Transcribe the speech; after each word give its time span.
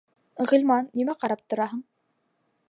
Ғилман, 0.51 0.87
нимә 1.01 1.15
ҡарап 1.25 1.45
тораһың? 1.55 1.85